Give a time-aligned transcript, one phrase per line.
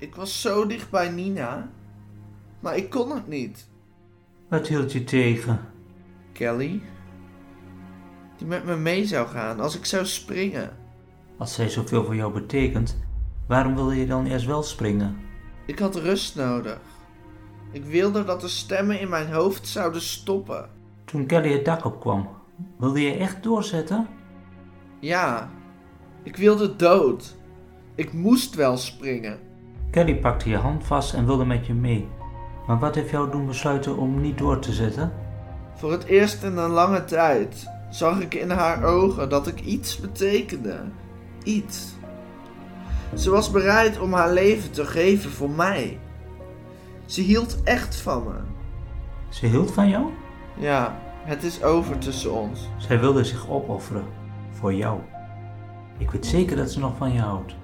[0.00, 1.70] Ik was zo dicht bij Nina.
[2.60, 3.68] Maar ik kon het niet.
[4.48, 5.60] Wat hield je tegen?
[6.32, 6.82] Kelly.
[8.36, 10.76] Die met me mee zou gaan als ik zou springen.
[11.36, 12.98] Als zij zoveel voor jou betekent,
[13.48, 15.16] waarom wilde je dan eerst wel springen?
[15.66, 16.80] Ik had rust nodig.
[17.72, 20.70] Ik wilde dat de stemmen in mijn hoofd zouden stoppen.
[21.04, 22.28] Toen Kelly het dak opkwam,
[22.78, 24.08] wilde je echt doorzetten?
[25.00, 25.50] Ja,
[26.22, 27.36] ik wilde dood.
[27.94, 29.49] Ik moest wel springen.
[29.90, 32.08] Kelly pakte je hand vast en wilde met je mee.
[32.66, 35.12] Maar wat heeft jou doen besluiten om niet door te zetten?
[35.74, 40.00] Voor het eerst in een lange tijd zag ik in haar ogen dat ik iets
[40.00, 40.82] betekende.
[41.42, 41.94] Iets.
[43.14, 45.98] Ze was bereid om haar leven te geven voor mij.
[47.04, 48.34] Ze hield echt van me.
[49.28, 50.06] Ze hield van jou?
[50.56, 52.68] Ja, het is over tussen ons.
[52.78, 54.04] Zij wilde zich opofferen.
[54.50, 55.00] Voor jou.
[55.98, 57.54] Ik weet zeker dat ze nog van je houdt.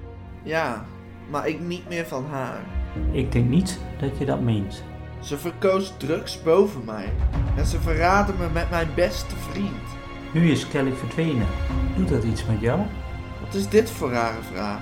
[0.42, 0.84] Ja,
[1.30, 2.64] maar ik niet meer van haar.
[3.10, 4.84] Ik denk niet dat je dat meent.
[5.20, 7.12] Ze verkoos drugs boven mij.
[7.56, 9.84] En ze verraadde me met mijn beste vriend.
[10.32, 11.46] Nu is Kelly verdwenen.
[11.96, 12.80] Doet dat iets met jou?
[13.44, 14.80] Wat is dit voor rare vraag?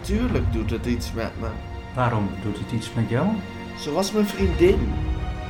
[0.00, 1.48] Tuurlijk doet het iets met me.
[1.94, 3.26] Waarom doet het iets met jou?
[3.78, 4.92] Ze was mijn vriendin.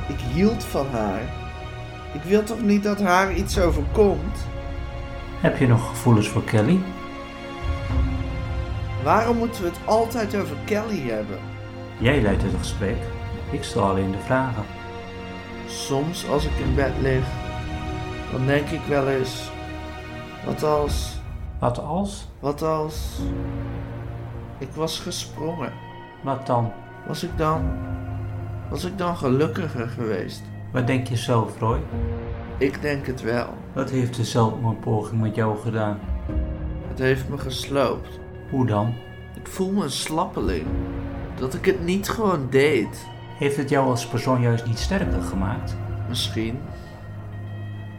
[0.09, 1.21] Ik hield van haar.
[2.13, 4.47] Ik wil toch niet dat haar iets overkomt?
[5.39, 6.79] Heb je nog gevoelens voor Kelly?
[9.03, 11.39] Waarom moeten we het altijd over Kelly hebben?
[11.99, 12.97] Jij leidt het gesprek.
[13.51, 14.63] Ik stel alleen de vragen.
[15.67, 17.25] Soms als ik in bed lig,
[18.31, 19.51] dan denk ik wel eens:
[20.45, 21.21] wat als,
[21.59, 22.27] Wat als?
[22.39, 23.19] wat als.
[24.57, 25.73] Ik was gesprongen.
[26.23, 26.71] Wat dan?
[27.07, 27.77] Was ik dan.
[28.69, 30.43] Was ik dan gelukkiger geweest?
[30.71, 31.79] Wat denk je zelf, Roy?
[32.57, 33.47] Ik denk het wel.
[33.73, 35.99] Wat heeft de zelfmoordpoging met jou gedaan?
[36.87, 38.19] Het heeft me gesloopt.
[38.49, 38.95] Hoe dan?
[39.35, 40.65] Ik voel me een slappeling.
[41.35, 43.05] Dat ik het niet gewoon deed.
[43.37, 45.75] Heeft het jou als persoon juist niet sterker gemaakt?
[46.07, 46.59] Misschien.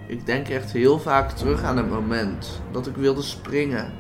[0.06, 3.92] Ik denk echt heel vaak terug aan het moment dat ik wilde springen.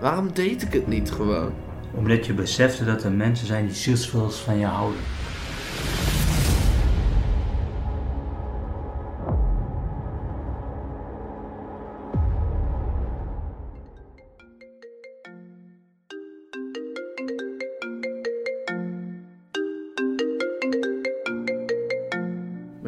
[0.00, 1.52] Waarom deed ik het niet gewoon?
[1.94, 5.00] Omdat je besefte dat er mensen zijn die zielsveel van je houden.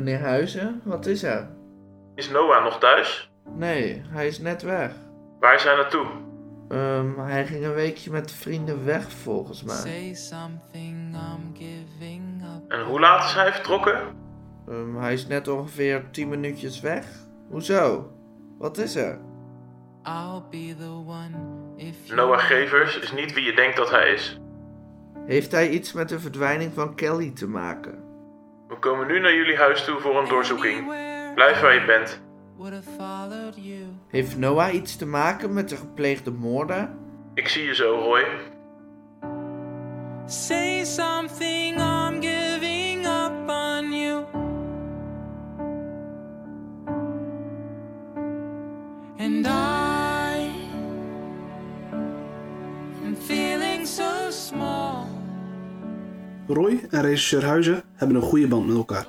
[0.02, 1.48] Meneer Huizen, wat is er?
[2.14, 3.30] Is Noah nog thuis?
[3.54, 4.92] Nee, hij is net weg.
[5.40, 6.06] Waar is hij naartoe?
[6.68, 9.76] Ehm, hij ging een weekje met vrienden weg volgens mij.
[9.76, 12.70] Say something, I'm giving up.
[12.70, 14.00] En hoe laat is hij vertrokken?
[14.68, 17.06] Ehm, hij is net ongeveer 10 minuutjes weg.
[17.48, 18.12] Hoezo?
[18.58, 19.19] Wat is er?
[20.04, 21.30] I'll be the one
[21.76, 24.40] if you Noah Gevers is niet wie je denkt dat hij is.
[25.26, 28.12] Heeft hij iets met de verdwijning van Kelly te maken?
[28.72, 30.87] We komen nu naar jullie huis toe voor een doorzoeking.
[31.34, 32.21] Blijf waar je bent.
[34.09, 36.99] Heeft Noah iets te maken met de gepleegde moorden?
[37.34, 38.25] Ik zie je zo, Roy.
[40.27, 41.77] Say something,
[56.47, 59.06] Roy en regisseur Huizen hebben een goede band met elkaar.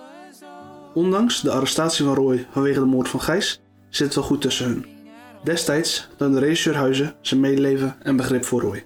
[0.94, 4.66] Ondanks de arrestatie van Roy vanwege de moord van Gijs zit het wel goed tussen
[4.66, 4.86] hun.
[5.44, 8.86] Destijds toonde regisseur Huizen zijn medeleven en begrip voor Roy.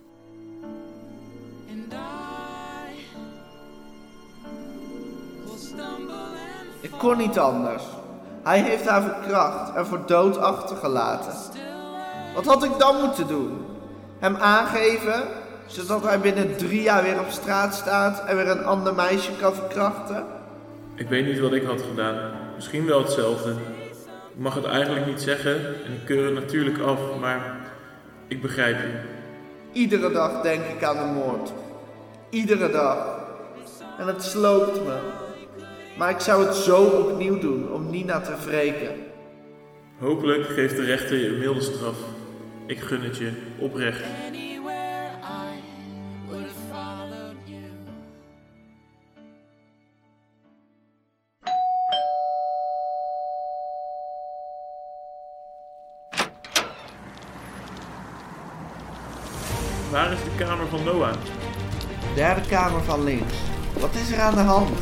[6.81, 7.83] Ik kon niet anders.
[8.43, 11.33] Hij heeft haar verkracht en voor dood achtergelaten.
[12.35, 13.65] Wat had ik dan moeten doen?
[14.19, 15.23] Hem aangeven,
[15.67, 19.53] zodat hij binnen drie jaar weer op straat staat en weer een ander meisje kan
[19.53, 20.25] verkrachten?
[20.95, 22.31] Ik weet niet wat ik had gedaan.
[22.55, 23.49] Misschien wel hetzelfde.
[24.33, 25.55] Ik mag het eigenlijk niet zeggen
[25.85, 27.55] en ik keur het natuurlijk af, maar
[28.27, 28.99] ik begrijp je.
[29.71, 31.53] Iedere dag denk ik aan de moord.
[32.29, 33.19] Iedere dag.
[33.99, 34.97] En het sloopt me.
[35.97, 38.91] Maar ik zou het zo opnieuw doen om Nina te wreken.
[39.99, 41.97] Hopelijk geeft de rechter je een milde straf.
[42.65, 44.03] Ik gun het je, oprecht.
[59.91, 61.13] Waar is de kamer van Noah?
[62.15, 63.33] Derde kamer van links.
[63.79, 64.79] Wat is er aan de hand?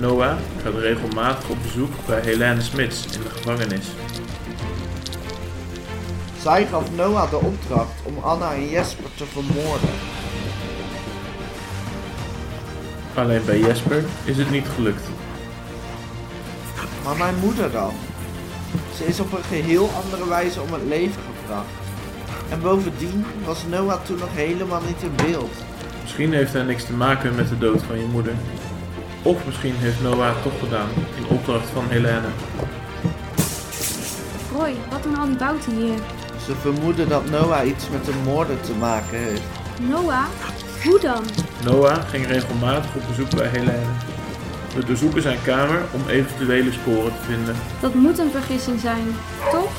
[0.00, 3.86] Noah gaat regelmatig op bezoek bij Helene Smits in de gevangenis.
[6.42, 9.90] Zij gaf Noah de opdracht om Anna en Jesper te vermoorden.
[13.14, 15.08] Alleen bij Jesper is het niet gelukt.
[17.08, 17.92] Maar mijn moeder dan?
[18.96, 21.66] Ze is op een geheel andere wijze om het leven gebracht.
[22.48, 25.50] En bovendien was Noah toen nog helemaal niet in beeld.
[26.02, 28.32] Misschien heeft hij niks te maken met de dood van je moeder.
[29.22, 32.28] Of misschien heeft Noah het toch gedaan in opdracht van Helene.
[34.52, 35.98] Roy, wat doen al die bouten hier?
[36.46, 39.42] Ze vermoeden dat Noah iets met de moorden te maken heeft.
[39.80, 40.24] Noah?
[40.84, 41.24] Hoe dan?
[41.64, 44.16] Noah ging regelmatig op bezoek bij Helene.
[44.74, 47.54] We doorzoeken zijn kamer om eventuele sporen te vinden.
[47.80, 49.06] Dat moet een vergissing zijn,
[49.50, 49.70] toch?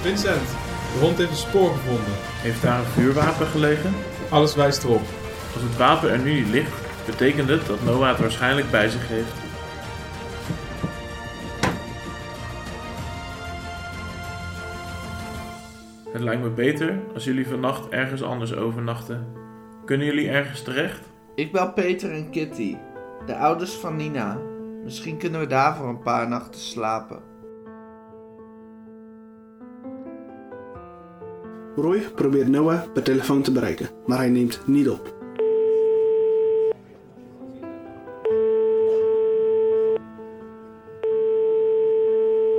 [0.00, 0.48] Vincent,
[0.92, 2.14] de hond heeft een spoor gevonden.
[2.16, 3.94] Heeft daar een vuurwapen gelegen?
[4.28, 5.02] Alles wijst erop.
[5.54, 6.72] Als het wapen er nu niet ligt,
[7.06, 9.32] betekent het dat Noah het waarschijnlijk bij zich heeft.
[16.12, 19.39] Het lijkt me beter als jullie vannacht ergens anders overnachten.
[19.90, 21.00] Kunnen jullie ergens terecht?
[21.34, 22.76] Ik bel Peter en Kitty,
[23.26, 24.38] de ouders van Nina.
[24.84, 27.22] Misschien kunnen we daar voor een paar nachten slapen.
[31.76, 35.14] Roy probeert Noah per telefoon te bereiken, maar hij neemt niet op.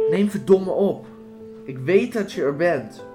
[0.09, 1.05] Neem verdomme op.
[1.63, 3.10] Ik weet dat je er bent.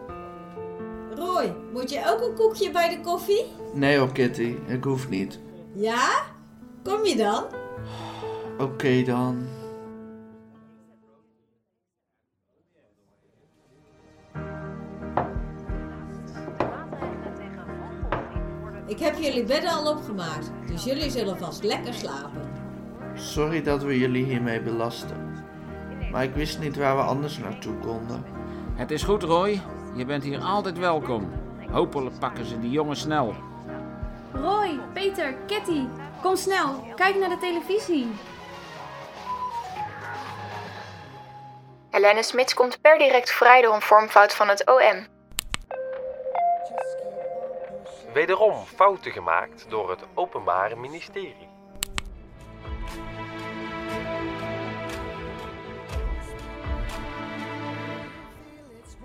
[1.72, 3.44] Moet je ook een koekje bij de koffie?
[3.74, 5.40] Nee hoor Kitty, ik hoef niet.
[5.74, 6.22] Ja?
[6.82, 7.44] Kom je dan?
[8.58, 9.46] Oké dan.
[18.86, 22.50] Ik heb jullie bedden al opgemaakt, dus jullie zullen vast lekker slapen.
[23.14, 25.44] Sorry dat we jullie hiermee belasten.
[26.12, 28.24] Maar ik wist niet waar we anders naartoe konden.
[28.74, 29.60] Het is goed, Roy.
[29.96, 31.32] Je bent hier altijd welkom.
[31.70, 33.34] Hopelijk pakken ze die jongen snel.
[34.32, 35.86] Roy, Peter, Kitty,
[36.22, 36.84] kom snel.
[36.94, 38.08] Kijk naar de televisie.
[41.90, 45.06] Helene Smits komt per direct vrij door een vormfout van het OM.
[48.12, 51.55] Wederom fouten gemaakt door het Openbare Ministerie.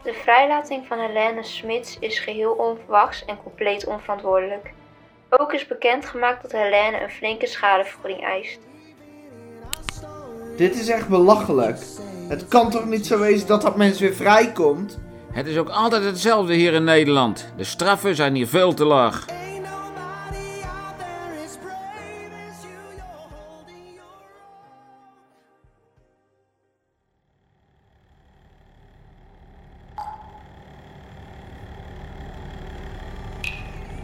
[0.04, 4.74] De vrijlating van Helene Smits is geheel onverwachts en compleet onverantwoordelijk.
[5.30, 8.60] Ook is bekendgemaakt dat Helene een flinke schadevergoeding eist.
[10.58, 11.78] Dit is echt belachelijk.
[12.28, 15.00] Het kan toch niet zo wezen dat dat mens weer vrijkomt?
[15.32, 17.54] Het is ook altijd hetzelfde hier in Nederland.
[17.58, 19.26] De straffen zijn hier veel te laag.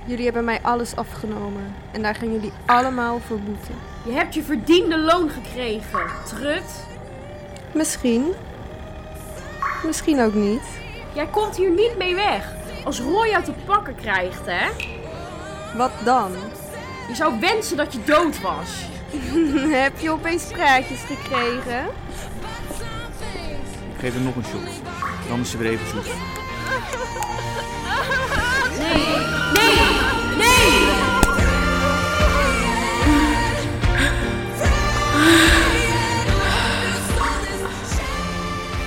[0.08, 1.76] Jullie hebben mij alles afgenomen.
[1.92, 3.76] En daar gaan jullie allemaal voor boeten.
[4.06, 6.86] Je hebt je verdiende loon gekregen, trut.
[7.72, 8.26] Misschien.
[9.84, 10.64] Misschien ook niet.
[11.14, 12.54] Jij komt hier niet mee weg.
[12.84, 14.68] Als Roy jou te pakken krijgt, hè?
[15.78, 16.32] Wat dan?
[17.08, 18.86] Je zou wensen dat je dood was.
[19.84, 21.86] Heb je opeens praatjes gekregen?
[23.94, 24.82] Ik geef hem nog een shot.
[25.28, 26.06] Dan is ze weer even zoet.
[28.80, 29.37] Nee!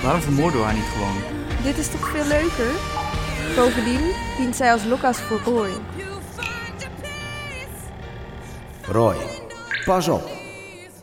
[0.01, 1.15] Waarom vermoorden we haar niet gewoon?
[1.63, 2.71] Dit is toch veel leuker?
[3.55, 5.69] Bovendien dient zij als Lucas voor Roy.
[8.81, 9.15] Roy,
[9.85, 10.29] pas op.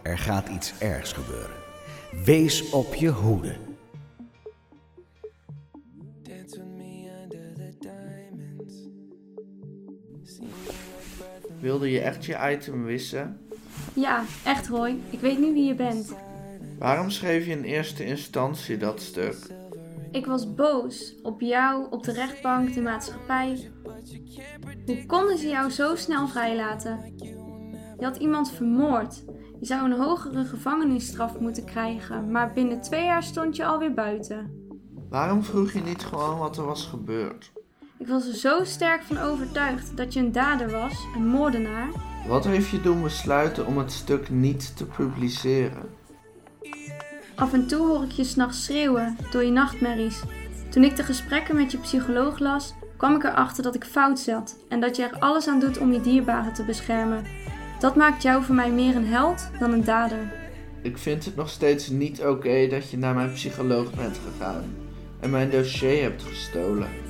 [0.02, 1.56] Er gaat iets ergs gebeuren.
[2.25, 3.67] Wees op je hoede.
[11.60, 13.40] Wilde je echt je item wissen?
[13.94, 14.96] Ja, echt Roy.
[15.10, 16.14] Ik weet nu wie je bent.
[16.78, 19.36] Waarom schreef je in eerste instantie dat stuk?
[20.10, 23.70] Ik was boos op jou, op de rechtbank, de maatschappij.
[24.86, 27.14] Hoe konden ze jou zo snel vrijlaten?
[27.98, 29.24] Je had iemand vermoord.
[29.60, 34.66] Je zou een hogere gevangenisstraf moeten krijgen, maar binnen twee jaar stond je alweer buiten.
[35.08, 37.52] Waarom vroeg je niet gewoon wat er was gebeurd?
[37.99, 41.88] Ik was er zo sterk van overtuigd dat je een dader was, een moordenaar.
[42.26, 45.88] Wat heeft je doen besluiten om het stuk niet te publiceren?
[47.35, 50.23] Af en toe hoor ik je s'nachts schreeuwen door je nachtmerries.
[50.71, 54.57] Toen ik de gesprekken met je psycholoog las, kwam ik erachter dat ik fout zat
[54.69, 57.25] en dat je er alles aan doet om je dierbaren te beschermen.
[57.81, 60.33] Dat maakt jou voor mij meer een held dan een dader.
[60.83, 64.64] Ik vind het nog steeds niet oké dat je naar mijn psycholoog bent gegaan
[65.21, 67.07] en mijn dossier hebt gestolen.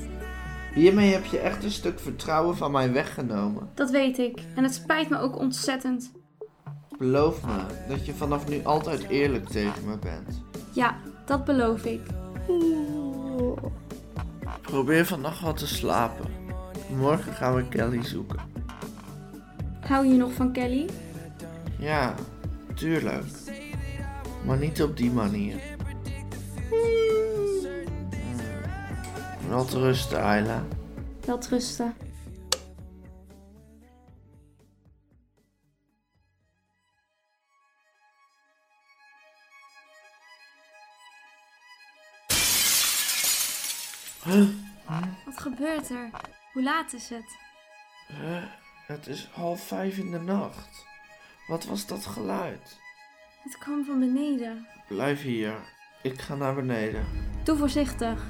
[0.78, 3.70] Hiermee heb je echt een stuk vertrouwen van mij weggenomen.
[3.74, 4.40] Dat weet ik.
[4.54, 6.12] En het spijt me ook ontzettend.
[6.98, 7.56] Beloof me
[7.88, 10.42] dat je vanaf nu altijd eerlijk tegen me bent.
[10.72, 12.00] Ja, dat beloof ik.
[14.60, 16.26] Probeer vannacht wat te slapen.
[16.96, 18.40] Morgen gaan we Kelly zoeken.
[19.80, 20.88] Hou je nog van Kelly?
[21.78, 22.14] Ja,
[22.74, 23.26] tuurlijk.
[24.46, 25.76] Maar niet op die manier.
[29.48, 30.64] Wel te rusten, Ayla.
[31.24, 31.94] Wel rusten.
[45.24, 46.10] Wat gebeurt er?
[46.52, 47.36] Hoe laat is het?
[48.06, 48.42] Huh?
[48.86, 50.86] Het is half vijf in de nacht.
[51.46, 52.78] Wat was dat geluid?
[53.42, 54.66] Het kwam van beneden.
[54.88, 55.54] Blijf hier.
[56.02, 57.04] Ik ga naar beneden.
[57.44, 58.22] Doe voorzichtig.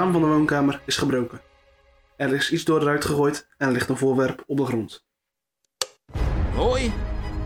[0.00, 1.40] Raam van de woonkamer is gebroken.
[2.16, 5.04] Er is iets door de ruit gegooid en er ligt een voorwerp op de grond.
[6.54, 6.92] Roy,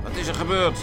[0.02, 0.78] wat is er gebeurd?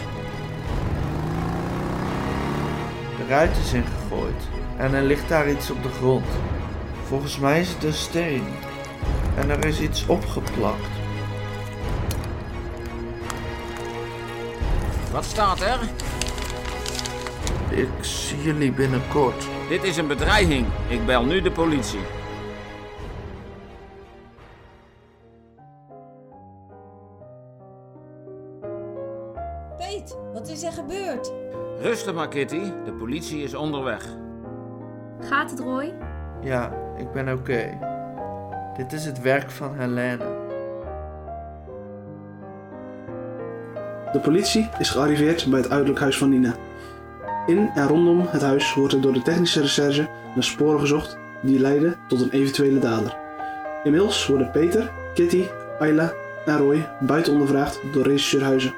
[3.17, 4.47] De ruit is ingegooid
[4.77, 6.25] en er ligt daar iets op de grond.
[7.05, 8.43] Volgens mij is het een steen.
[9.35, 10.89] En er is iets opgeplakt.
[15.11, 15.79] Wat staat er?
[17.75, 19.47] Ik zie jullie binnenkort.
[19.69, 20.65] Dit is een bedreiging.
[20.87, 21.99] Ik bel nu de politie.
[29.77, 31.31] Peet, wat is er gebeurd?
[31.79, 32.61] Rustig maar, Kitty.
[32.85, 34.05] De politie is onderweg.
[35.19, 35.93] Gaat het, Roy?
[36.41, 37.79] Ja, ik ben oké.
[38.77, 40.39] Dit is het werk van Helene.
[44.11, 46.55] De politie is gearriveerd bij het uiterlijk huis van Nina.
[47.47, 51.59] In en rondom het huis wordt er door de technische recherche naar sporen gezocht die
[51.59, 53.17] leiden tot een eventuele dader.
[53.83, 55.45] Inmiddels worden Peter, Kitty,
[55.79, 56.13] Ayla
[56.45, 58.73] en Roy buiten ondervraagd door regisseur Huizen.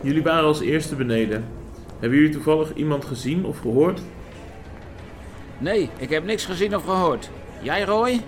[0.00, 1.44] Jullie waren als eerste beneden.
[1.98, 4.00] Hebben jullie toevallig iemand gezien of gehoord?
[5.58, 7.30] Nee, ik heb niks gezien of gehoord.
[7.62, 8.20] Jij, Roy?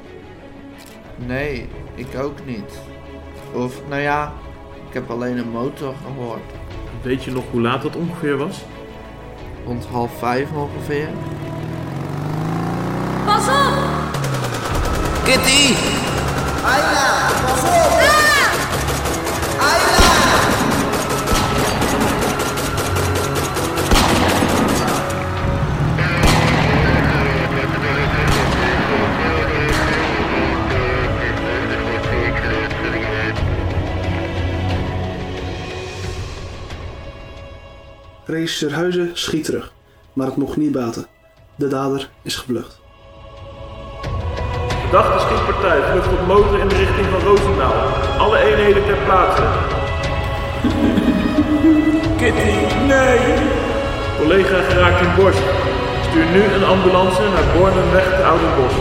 [1.17, 2.90] Nee, ik ook niet.
[3.53, 4.33] Of, nou ja,
[4.89, 6.51] ik heb alleen een motor gehoord.
[7.03, 8.65] Weet je nog hoe laat dat ongeveer was?
[9.67, 11.09] Rond half vijf ongeveer.
[13.25, 13.75] Pas op!
[15.25, 15.75] Kitty!
[16.65, 17.80] Ayla, pas op!
[38.31, 39.73] Regisseur Huizen schiet terug,
[40.13, 41.07] maar het mocht niet baten.
[41.57, 42.81] De dader is gevlucht.
[44.81, 47.75] Verdachte schietpartij vlucht op motor in de richting van Roosendaal.
[48.19, 49.43] Alle eenheden ter plaatse.
[52.17, 52.53] Kitty,
[52.87, 53.19] nee!
[54.19, 55.43] Collega geraakt in borst.
[56.09, 58.75] Stuur nu een ambulance naar Bornenweg te Oudenbos.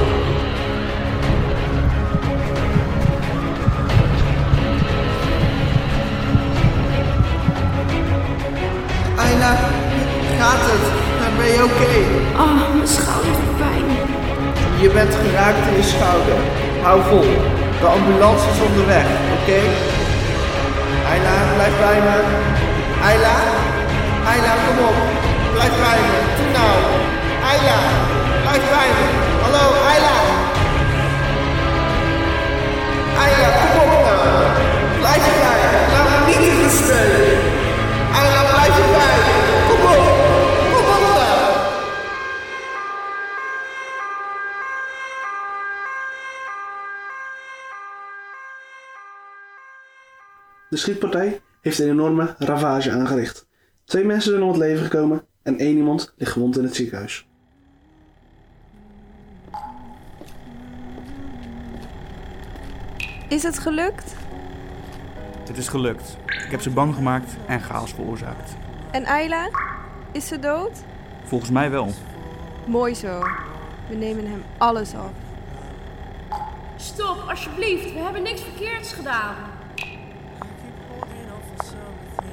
[10.40, 10.86] Gaat het?
[11.38, 11.94] Ben je oké?
[12.44, 13.86] Oh, mijn schouder doet pijn.
[14.84, 16.40] Je bent geraakt in je schouder.
[16.86, 17.32] Hou vol.
[17.82, 19.62] De ambulance is onderweg, oké?
[21.12, 22.18] Ayla, blijf bij me.
[23.10, 23.38] Ayla?
[24.32, 24.98] Ayla, kom op.
[25.56, 26.18] Blijf bij me.
[26.38, 26.78] Doe nou.
[27.50, 27.80] Ayla,
[28.44, 29.06] blijf bij me.
[29.44, 30.16] Hallo, Ayla.
[33.24, 33.69] Ayla,
[50.70, 53.48] De schietpartij heeft een enorme ravage aangericht.
[53.86, 57.28] Twee mensen zijn om het leven gekomen en één iemand ligt gewond in het ziekenhuis.
[63.30, 64.16] Is het gelukt?
[65.48, 66.18] Het is gelukt.
[66.26, 68.52] Ik heb ze bang gemaakt en chaos veroorzaakt.
[68.92, 69.50] En Ayla?
[70.12, 70.84] Is ze dood?
[71.24, 71.94] Volgens mij wel.
[72.66, 73.20] Mooi zo.
[73.90, 75.12] We nemen hem alles af.
[76.76, 77.94] Stop, alsjeblieft.
[77.94, 79.36] We hebben niks verkeerds gedaan.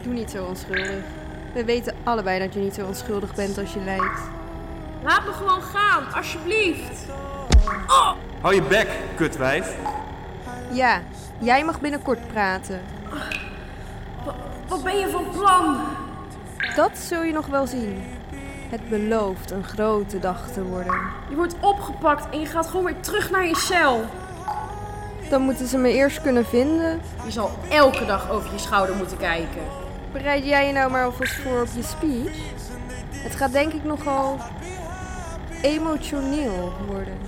[0.07, 1.05] Doe niet zo onschuldig.
[1.53, 4.21] We weten allebei dat je niet zo onschuldig bent als je lijkt.
[5.03, 7.07] Laat me gewoon gaan, alsjeblieft.
[8.41, 9.77] Hou je bek, kutwijf.
[10.73, 11.01] Ja,
[11.39, 12.81] jij mag binnenkort praten.
[14.69, 15.77] Wat ben je van plan?
[16.77, 18.05] Dat zul je nog wel zien.
[18.71, 21.01] Het belooft een grote dag te worden.
[21.29, 24.05] Je wordt opgepakt en je gaat gewoon weer terug naar je cel.
[25.31, 27.01] Dan moeten ze me eerst kunnen vinden.
[27.25, 29.85] Je zal elke dag over je schouder moeten kijken.
[30.17, 32.37] Bereid jij je nou maar alvast voor op je speech?
[33.13, 34.41] Het gaat denk ik nogal
[35.63, 37.19] emotioneel worden.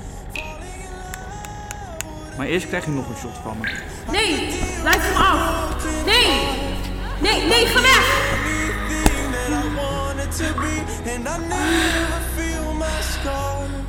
[2.36, 3.68] Maar eerst krijg je nog een shot van me.
[4.12, 5.84] Nee, blijf van af.
[6.04, 6.48] Nee,
[7.20, 8.26] nee, nee, ga weg.
[10.30, 13.87] to be, and I never feel my scars.